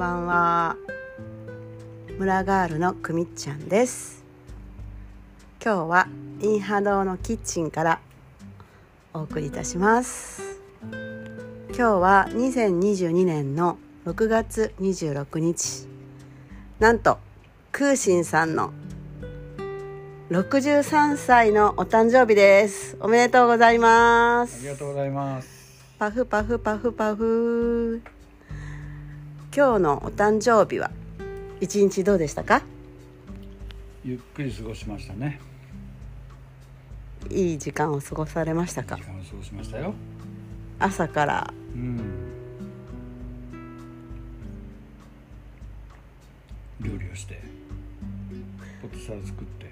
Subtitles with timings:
[0.00, 0.76] ばんは。
[2.18, 4.24] 村ガールのくみっちゃんです。
[5.62, 6.08] 今日は
[6.40, 8.00] インハ堂のキッチンから
[9.12, 10.62] お送りいたします。
[11.68, 13.76] 今日は2022年の
[14.06, 15.86] 6月26日
[16.78, 17.18] なんと
[17.70, 18.72] クーシンさんの
[20.30, 22.96] 63歳のお誕生日です。
[23.00, 25.46] おめでとうございまあすりがとうございます。
[25.98, 28.00] パフパフパフパフ
[29.52, 30.92] 今日のお誕生日は
[31.60, 32.62] 一日どうでしたか？
[34.04, 35.40] ゆっくり過ごしましたね。
[37.28, 38.94] いい時間を過ごされましたか？
[38.94, 39.92] 時間を過ごしましたよ。
[40.78, 41.96] 朝からうん。
[46.80, 47.42] 料理をして、
[48.80, 49.68] ポテサラ作って、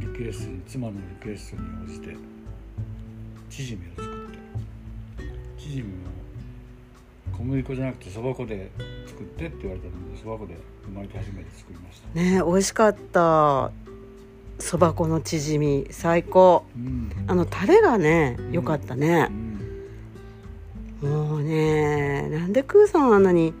[0.00, 2.16] リクエストに妻のリクエストに応じて
[3.48, 4.38] チヂミを作って、
[5.62, 6.10] チヂミも
[7.36, 8.70] 小麦粉じゃなくてそば粉で
[9.06, 12.08] 作ってって言われたので、そば粉で生まれて初めて作りました。
[12.20, 13.70] ね美味しかった
[14.58, 17.10] そば粉のチヂミ最高うん。
[17.26, 19.28] あのタレがね良かったね
[21.02, 21.10] う、ん。
[21.10, 23.52] もうねなんでクーさんはあんなに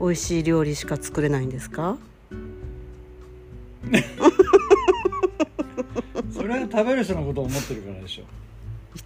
[0.00, 1.96] 美味しい料理しか作れないんですか？
[6.32, 8.24] それは食べる人のことを思ってるからでしょい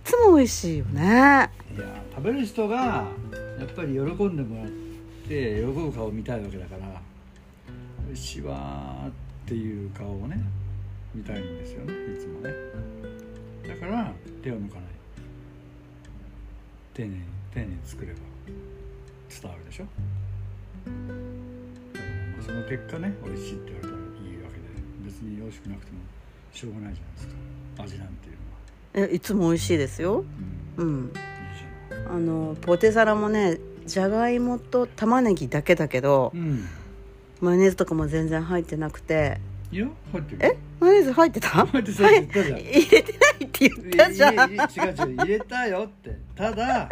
[0.07, 1.51] つも美味しいよね。
[1.75, 4.71] いや食べる人がやっぱり喜んでもらっ
[5.29, 7.03] て喜ぶ顔を見たいわけだから
[8.07, 10.41] 美味しいわっていう顔をね
[11.13, 12.55] 見たいんですよねいつもね。
[13.67, 14.85] だから手を抜かない。
[16.95, 18.21] 丁寧に丁寧に作れば
[19.29, 19.85] 伝わるでしょ。
[19.85, 19.97] だか
[21.99, 24.63] らまあその結果ね美味しいって言われたらいいわけで
[25.05, 25.99] 別に美味しくなくても
[26.55, 27.35] しょうがないじゃないですか。
[27.83, 28.46] 味なんていうの
[28.97, 30.25] えいつも美味しいですよ。
[30.77, 31.13] うん。
[32.11, 36.65] あのポテサラもねじゃがいもと玉ねぎだけだけどうん。
[37.41, 39.39] マヨネーズとかも全然入ってなくて。
[39.73, 41.49] いや入ってるえマヨネーズ入ってた？
[41.49, 42.61] 入ってたって言ったじゃん。
[42.61, 44.35] 入れてないって言ったじゃん。
[44.35, 45.17] 違う違う。
[45.17, 46.19] 入れたよって。
[46.35, 46.89] ただ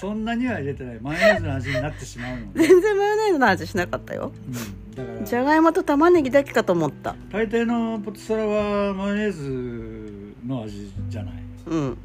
[0.00, 1.00] そんなには入れてない。
[1.00, 2.52] マヨネーズの味になってしまうの。
[2.52, 4.32] で、全然マヨネーズの味しなかったよ。
[4.46, 7.14] うん、だからじゃがいもと玉ねぎだけかと思った。
[7.30, 11.34] 大抵のポテサラはマヨネーズの味じゃない
[11.66, 11.98] うん。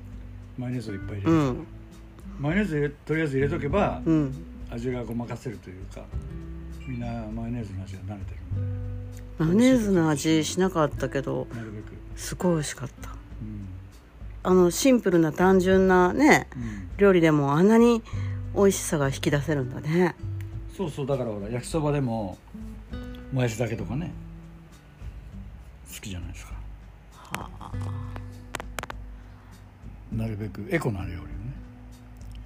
[0.57, 1.67] マヨネーズをいっぱい入れる、うん。
[2.39, 4.33] マヨネーズとりあえず入れとけばうん。
[4.69, 6.01] 味がごまかせるというか
[6.87, 8.37] みんなマヨネーズの味が慣れてる。
[9.37, 13.09] マヨネーズの味しなかったけどなるべく、すごい美味しかった。
[13.09, 13.67] うん。
[14.43, 18.01] あのシンプルな単純なねうん、料理でもあんなに
[18.55, 20.15] 美味しさが引き出せるんだね。
[20.75, 22.37] そうそうだからほら焼きそばでも
[23.31, 24.11] もやしだけとかね
[25.93, 26.53] 好きじゃないですか。
[27.13, 27.71] はあ
[30.11, 31.25] なるべくエコな料理をね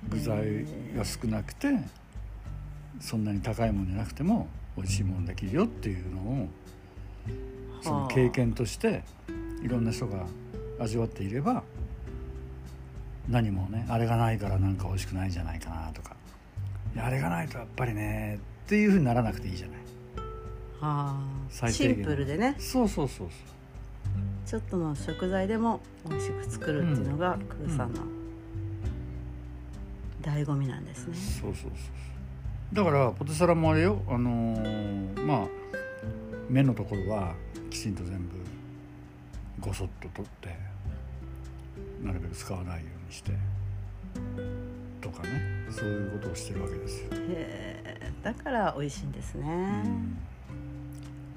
[0.10, 0.66] 具材
[0.96, 1.70] が少なくて
[3.00, 6.48] そんなに高いものじゃなくても美味しいものできるよっていうのを
[7.82, 9.04] その経験として
[9.64, 10.26] いろんな人が
[10.80, 11.64] 味わっていれば
[13.28, 16.16] 何もねあれがないからなんか美味しくないんじゃないかなとか
[16.98, 19.78] あれがないとやっぱりねっていうふうにならなくていいじゃない。
[20.82, 21.16] は。
[21.62, 22.56] あシンプルでね。
[22.58, 23.28] そうそうそう
[24.46, 28.02] ちょっとの食材でも美味しく作るっていうのがクーさんの
[30.22, 31.72] 醍醐味なんですね、そうそうそう。
[32.76, 34.02] だからポテサラもあれよ。
[34.08, 35.48] あのーまあ
[36.50, 37.34] 麺のところは
[37.70, 38.36] きちんと全部
[39.60, 40.56] ごそっと取って
[42.04, 43.32] なるべく使わないようにして
[45.02, 45.56] とかね。
[45.72, 48.12] そういうことをしてるわけですよ、へえ。
[48.24, 49.84] だから美味しいんですね。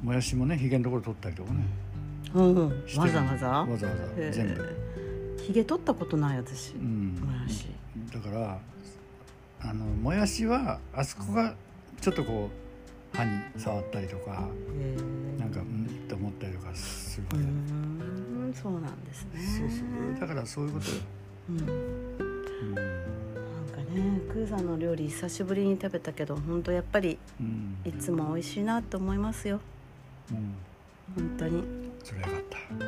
[0.02, 0.06] うん。
[0.06, 1.64] もやしもねひげのところ取ったりとかね
[2.34, 3.48] うん、わざわざ？
[3.48, 3.88] わざわざ。
[4.22, 4.76] へ全部、
[5.38, 7.14] えひげ取ったことない私、うん。
[7.14, 7.66] もやし。
[8.12, 8.58] だから
[9.60, 11.54] あのもやしはあそこが
[12.00, 12.48] ちょっとこ
[13.12, 18.52] う歯に触ったりとかへえなんかうんって思ったりとかするわうん。
[18.54, 19.40] そうなんですね。
[19.40, 19.76] そうそ
[20.16, 20.20] う。
[20.20, 20.96] だからそういうことよ、
[21.50, 21.72] うん、なんか
[23.92, 27.76] ねクーさんの料理久しぶりに食べたけど本当やっぱりうん。
[27.84, 29.60] いつも美味しいなと思いますよ。
[30.30, 30.54] うん、
[31.16, 32.84] 本当にそれはよかった。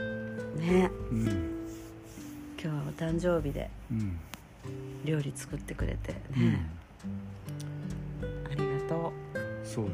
[0.63, 0.91] ね。
[1.11, 1.27] うん。
[2.59, 4.19] 今日はお誕生日でうん。
[5.05, 6.53] 料理作ってくれてうん。
[6.53, 6.67] ね、
[8.51, 9.13] ありがと
[9.63, 9.91] そうよ。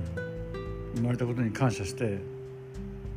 [0.94, 2.18] 生まれたことに感謝して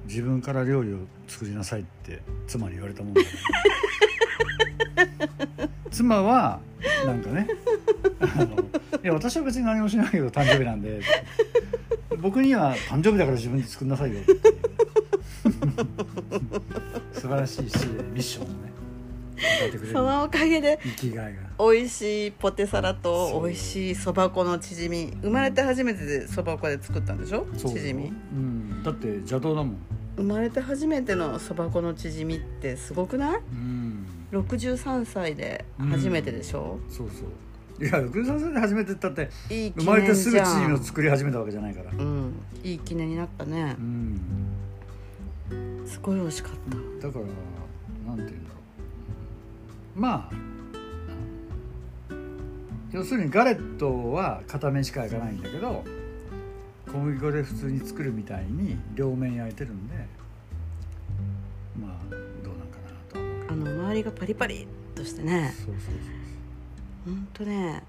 [0.06, 0.98] 自分から料理を
[1.28, 3.28] 作りなさいって妻に言われたもんだよ
[5.92, 6.60] 妻は
[7.06, 7.48] なんかね
[8.20, 8.56] あの
[9.04, 11.02] いや私は別に何もしないけど誕生日なんで
[12.20, 14.69] 僕には誕生日だから自分で作りなさいよって
[17.14, 18.70] 素晴らしいしミッションをね
[19.94, 21.42] そのおかげで生きがいが。
[21.72, 25.14] 美味しいポテサラと美味しいそば粉のチヂミ。
[25.22, 27.46] 生まれて初めてでそば粉で作ったんでしょ？
[27.56, 28.12] チヂミ？
[28.34, 29.78] うん、だって邪道だもん。
[30.18, 33.40] 生まれて初めてのそば粉のチヂミってすごくない？
[33.54, 34.06] うん。
[34.34, 37.84] 63歳で初めてでしょ、そうそう。
[37.84, 41.92] いや63歳で初めてったっていい記生まれてすぐチームをん作り始めたわけじゃないから。
[41.92, 42.34] うん。
[42.62, 43.76] いい記念になったね。
[43.80, 44.20] うん
[45.90, 46.54] すごい美味しかっ
[47.02, 47.08] た。
[47.08, 48.56] だからなんて言うんだろ
[49.98, 50.00] う。
[50.00, 50.36] まあ
[52.92, 55.84] 要するにガレットは片面しか焼かないんだけど
[56.92, 59.96] 小麦粉で普通に作るみたいに両面焼いてるんで
[61.80, 65.54] まあどうなんかなとは思うけあの周りがパリパリっとしてね。
[65.60, 65.96] どそうそう
[67.06, 67.84] ほんとね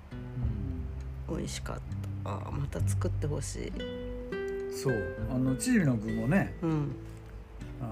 [1.26, 1.76] そう、美味しかっ
[2.24, 2.30] た。
[2.30, 3.68] あーまた作ってほしい。
[3.68, 4.94] うん、そう。
[5.30, 6.92] あのチームの具もねうん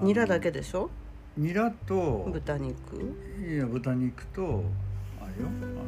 [0.01, 0.89] ニラだけでしょ？
[1.37, 3.15] ニラと豚肉？
[3.45, 4.63] いや豚肉と
[5.19, 5.83] あれよあの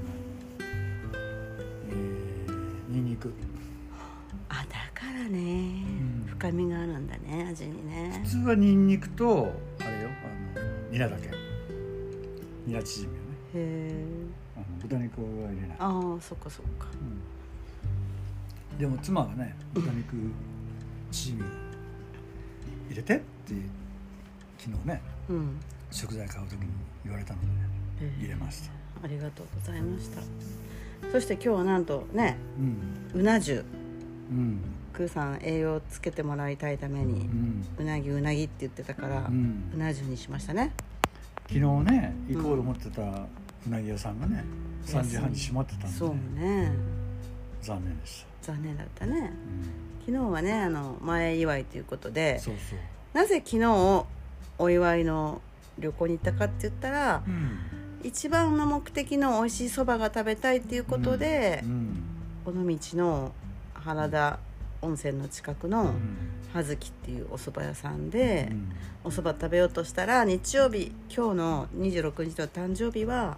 [1.89, 3.33] えー、ニンニク。
[4.49, 6.25] あだからね、うん。
[6.27, 8.21] 深みがあるんだね味にね。
[8.23, 10.09] 普通はニンニクとあれよ
[10.55, 11.29] あのニラだけ。
[12.67, 13.17] ニラチヂミをね。
[13.53, 14.05] へえ
[14.81, 16.87] 豚肉は入れない、ああそっかそっか。
[18.73, 18.77] うん。
[18.77, 20.15] でも妻がね豚肉
[21.11, 21.43] チヂミ
[22.89, 23.53] 入れてって
[24.61, 25.59] 昨日ねうん。
[25.89, 26.67] 食材買う時に
[27.03, 27.53] 言われたので、ね、
[28.01, 28.21] へえ。
[28.21, 28.71] 入れました。
[29.03, 30.21] ありがとうございました。
[31.11, 32.37] そして今日はなんとね
[33.13, 33.21] うん。
[33.21, 33.63] うな重。
[34.29, 34.61] うん。
[34.93, 37.65] クーさん栄養つけてもらいたいためにうん。
[37.79, 40.71] うなぎうなぎって言ってたから、ううんな重にしましたね。
[41.47, 44.43] 昨日ね行こうと思ってたうなぎ屋さんがね
[44.85, 46.09] 3時半に閉まってたんで、ね、そう
[46.39, 46.71] ね。
[47.61, 49.33] 残念でした、残念だったね。
[50.07, 52.39] うん、昨日はねあの前祝いということで
[53.13, 54.05] なぜ昨日
[54.61, 55.41] お祝いの
[55.79, 57.57] 旅行に行ったかって言ったらうん。
[58.03, 62.03] 一番の目的の美味しいそばが食べたいっていうことでう、ん。
[62.45, 63.31] 尾道の
[63.73, 64.39] 原田
[64.81, 65.93] 温泉の近くのうん。
[66.53, 68.71] 葉月っていうお蕎麦屋さんでう、ん。
[69.03, 73.37] お蕎麦食べようとしたら日曜日今日の26日の誕生日は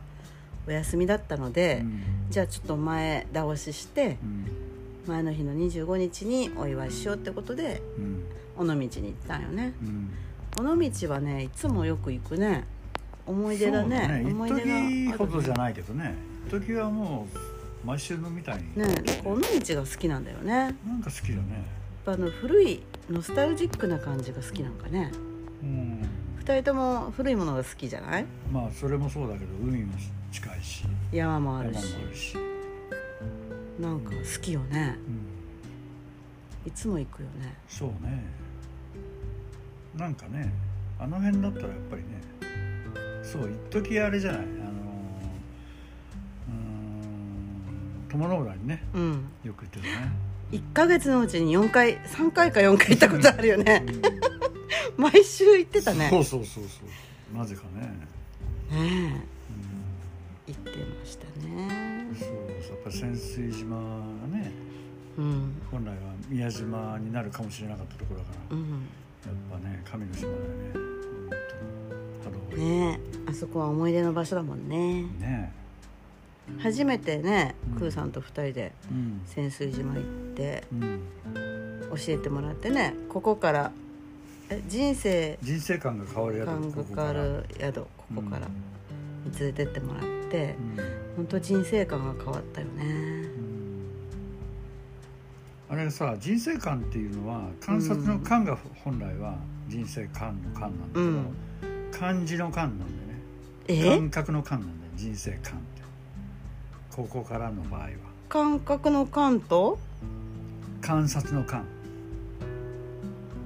[0.68, 2.04] お休みだったので、うん。
[2.30, 4.48] じゃあちょっと前倒ししてうん。
[5.08, 8.24] 前の日の25日にお祝いしようってことでうん。
[8.58, 9.74] 尾道に行ったんよね。
[9.82, 10.10] うん
[10.58, 12.66] 尾道はねいつもよく行くね。
[13.26, 14.22] 思い出だね。
[14.24, 16.16] そう思い出がほどじゃないけどね。
[16.48, 17.28] 一時はも
[17.84, 18.64] う毎週のみたいに。
[18.76, 20.76] ねなんか尾道が好きなんだよね。
[20.86, 21.66] なんか好きだね。
[22.06, 25.12] ぱあの古いノスタルジックな感じが好きなんかね。
[25.62, 26.02] うん。
[26.44, 28.26] 2人とも古いものが好きじゃない？
[28.52, 29.94] まあそれもそうだけど海も
[30.32, 30.84] 近いし。
[31.12, 32.38] 山もあ山もるしあるし、
[33.80, 34.98] なんか好きよね。
[35.08, 37.56] うん、いつも行くよね。
[37.70, 38.26] そうね
[39.98, 40.52] なんかね
[41.00, 42.08] あの辺だったらやっぱりね
[43.24, 44.42] そう一時あれじゃない？
[44.42, 44.48] あの
[46.50, 49.26] うーん友の浦にねうん。
[49.44, 50.12] よく行ってたね、
[50.52, 53.84] 1ヶ月のうちに4回3回か4回行ったことあるよね。
[53.88, 54.02] うん。
[55.04, 56.10] 毎週行ってたね。
[56.10, 56.82] そうそうそうそ
[57.34, 57.38] う。
[57.38, 57.88] なぜかね、ね
[58.72, 58.76] う
[60.48, 60.70] え行って
[61.00, 62.04] ましたね。
[62.12, 62.34] ん、そうや
[62.76, 63.84] っぱり潜水島が
[64.38, 64.52] ね
[65.18, 65.54] うん。
[65.72, 65.96] 本来は
[66.30, 68.84] 宮島になるかもしれなかったところだから、うん
[69.52, 70.40] ぱね神の島だよね。
[72.24, 75.04] 本当ねえあそこは思い出の場所だもんね。
[75.20, 75.52] ね
[76.60, 77.80] 初めてねうん。
[77.80, 79.22] クーさんと2人でうん。
[79.26, 80.04] 潜水島行っ
[80.36, 81.00] てうん。
[81.92, 83.72] 教えてもらってねここから
[84.50, 88.48] え人生人生観が変わるやつ感が変わる宿ここから。
[89.26, 90.56] に連れてってもらって
[91.16, 92.84] 本当人生観が変わったよね。
[93.38, 93.43] うん
[95.74, 99.36] あれさ人生観っていうのは観察の観が本来は
[99.68, 101.36] 人生観の観なんだけど、うん。
[101.92, 103.20] 漢字の観なんでね。
[103.70, 103.98] え？
[103.98, 105.82] 感覚の観なんだよ人生観って。
[106.96, 107.90] ここからの場合は。
[108.30, 109.80] 感覚の感と？
[110.80, 111.66] 観察の観。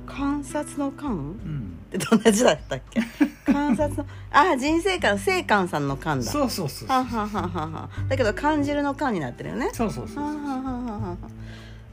[0.05, 1.13] 観察の観？
[1.13, 1.79] うん。
[1.87, 2.99] ってどんな字だったっけ？
[3.49, 6.25] 観察のあ人生観生観さんの観だ。
[6.25, 7.89] そうそうそうそうははははは。
[8.09, 9.69] だけど感じるの観になってるよね。
[9.71, 10.76] そうそうそうそうははは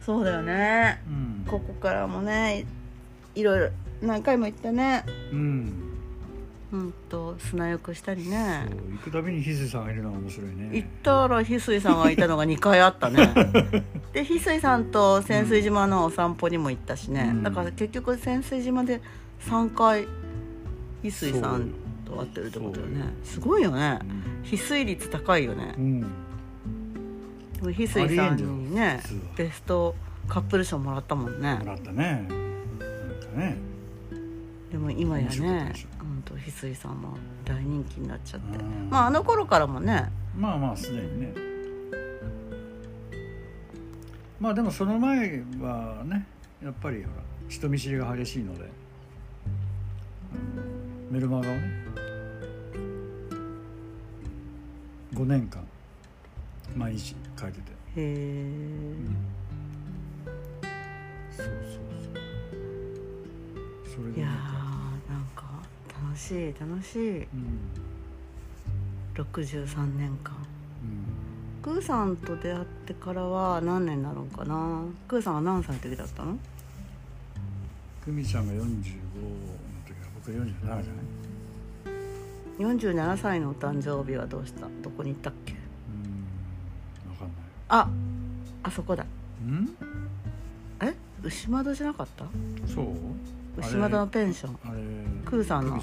[0.05, 1.01] そうだよね。
[1.09, 1.45] うん。
[1.47, 2.67] ここからもね
[3.35, 3.71] いいろいろ
[4.03, 5.05] 何回も行ったね。
[5.33, 5.73] うん。
[6.73, 8.67] うんと砂浴したりね。
[8.91, 10.71] 行くたびに翡翠さんがいるのが面白いね。
[10.73, 13.33] 行ったら翡翠さんがいたのが2回あったね。
[14.13, 17.43] で翡翠さんと潜水島のお散歩にも行ったしね、うん。
[17.43, 19.01] だから結局潜水島で
[19.41, 20.07] 3回
[21.03, 21.71] 翡翠さん
[22.05, 23.05] と会ってるってことよね。
[23.23, 24.01] すごいよね。
[24.03, 24.43] うん。
[24.45, 25.75] 翡翠率高いよね。
[25.79, 26.07] うん
[27.71, 29.01] 翡翠さんにね
[29.37, 29.95] ベスト
[30.29, 31.59] カップル賞もらったもんね。
[31.59, 32.27] もらったね。
[32.29, 33.57] なんかね。
[34.71, 38.59] でも今やね本と翡翠さんも大人気になっちゃって。
[38.59, 38.89] うん。
[38.91, 40.11] まああの頃からもね。
[40.37, 41.35] まあまあすでにね。
[44.41, 46.27] まあでもその前はね
[46.63, 47.09] やっぱりほら
[47.49, 48.65] 人見知りが激しいので。
[48.65, 48.71] うん
[51.15, 51.85] メルマガをね。
[55.15, 55.65] 5年間
[56.75, 58.95] 毎日書いてて、へえ
[61.31, 61.55] そうそう
[63.93, 64.03] そう。
[64.03, 64.31] それでいやー
[65.11, 65.45] なんか
[66.05, 67.23] 楽しい楽しい。
[67.23, 67.27] うん。
[69.15, 70.35] 63年間。
[70.83, 71.05] うん。
[71.63, 74.83] クーさんと出会ってからは何年になるのかな？
[75.07, 76.37] クーさんは何歳の時だったの？
[78.05, 78.91] 久美ちゃんが45の時
[79.93, 80.79] は僕は47じゃない
[83.17, 84.69] ？47歳のお誕生日はどうした？
[84.83, 85.55] どこに行ったっけ？
[87.77, 87.89] あ
[88.63, 89.05] あそこだ。
[89.43, 89.77] うん？
[90.81, 90.95] え？
[91.25, 92.25] 牛窓じゃなかった？
[92.73, 92.87] そう？
[93.59, 94.59] 牛窓のペンション。
[94.65, 94.81] あれ？
[95.25, 95.83] クーさんの？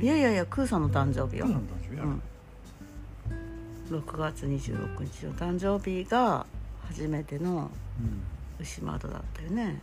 [0.00, 1.46] いやいやいやクーさんの誕生日よ。
[1.46, 4.00] クーさんの誕生日あれうん。
[4.02, 6.46] 6月26日の誕生日が
[6.88, 8.20] 初めてのうん。
[8.60, 9.80] 牛窓だったよね。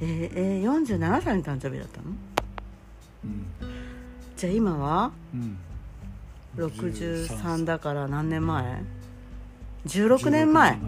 [0.00, 0.08] うん。
[0.08, 2.04] えー、えー、47歳の誕生日だったの？
[3.24, 3.46] うん。
[4.36, 5.58] じゃあ今はうん。
[6.56, 8.84] 63だから何年前？
[9.86, 10.72] 16年前。
[10.72, 10.78] うん。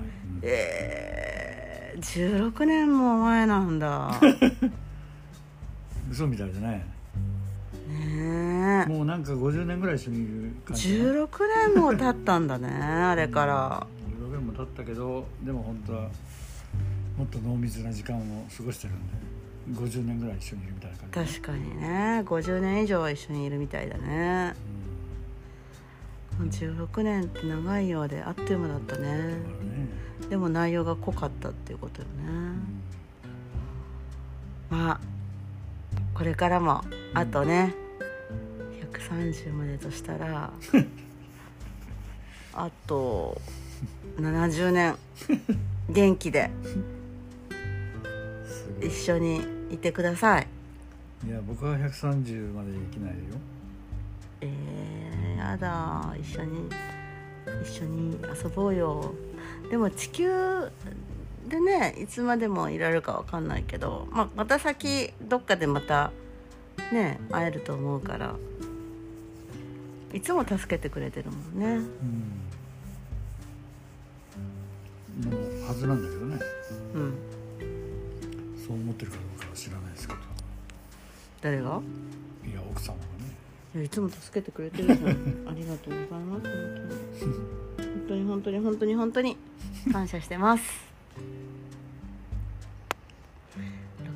[0.42, 4.10] えー、16年も前なんだ。
[6.10, 6.84] 嘘みたいじゃないね
[8.86, 8.86] え。
[8.86, 11.28] もうなんか50年ぐらい一緒にいる感じ16
[11.74, 13.86] 年も経ったんだねあれから。
[14.20, 16.00] 16年も経ったけどでも本当は
[17.16, 18.20] もっと濃密な時間を
[18.56, 19.22] 過ごしてるんで。
[19.70, 22.22] 50年ぐらい一緒にいるみたいな感じ確かにね。
[22.26, 24.54] 50年以上は一緒にいるみたいだね
[26.40, 29.08] 16年って長いようであっという間だったね。
[29.08, 29.36] ね。
[30.28, 32.12] でも内容が濃かったっていうことよね。
[34.70, 35.00] まあ
[36.14, 36.82] これからも
[37.14, 37.74] あとね
[38.92, 40.50] 130までとしたら
[42.54, 43.40] あと
[44.16, 44.96] 70年
[45.90, 46.50] 元気で
[48.80, 50.46] 一緒にいてください。
[51.26, 53.16] いや僕は130まで生きないよ
[54.42, 56.68] えー、やだ一緒に
[57.62, 59.14] 一緒に遊ぼうよ。
[59.70, 60.28] でも地球
[61.48, 66.12] でねいつまでもいられるかわかんないけど、まあ、また先どっかでまた
[66.92, 68.34] ね会えると思うから
[70.12, 71.66] いつも助けてくれてるもんね。
[75.22, 75.30] うん。
[75.30, 76.38] のはずなんだけどね。
[76.94, 77.14] うん。
[78.66, 80.20] そう思ってるかどうかは知らないですけど。
[81.40, 81.80] 誰が？
[82.44, 82.94] いや奥様
[83.74, 84.98] いつも助けてくれてるじゃん。
[85.48, 86.46] ありがとうございます。
[87.78, 89.36] 本当に本当に本当に本当に。
[89.92, 90.62] 感謝してます。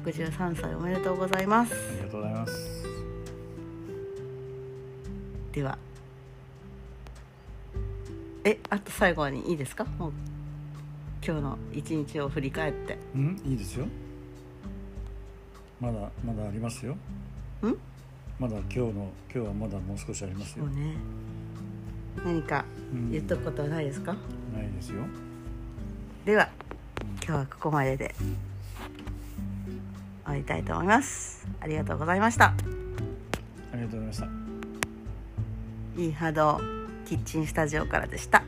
[0.04, 1.72] 63歳おめでとうございます。
[1.74, 2.84] ありがとうございます。
[5.52, 5.78] では。
[8.44, 9.84] えあと最後にいいですか？
[9.98, 10.12] もう
[11.26, 12.98] 今日の一日を振り返って。
[13.14, 13.40] うん？
[13.44, 13.86] いいですよ。
[15.80, 16.92] まだまだありますよ。
[17.64, 17.74] ん？
[18.38, 18.90] まだ今日の
[19.32, 20.66] 今日はまだもう少しありますよ。
[20.66, 20.94] ね。
[22.24, 23.10] 何かうん。
[23.10, 24.12] 言っとくことはないですか、
[24.54, 25.02] ないですよ。
[26.24, 26.48] では
[27.24, 28.14] 今日はここまでで
[30.24, 31.46] 終わりたいと思います。
[31.60, 32.46] ありがとうございました。
[32.46, 32.54] あ
[33.74, 34.46] りがとうございました。
[35.96, 36.60] いい波動
[37.06, 38.42] キッチンスタジオからでした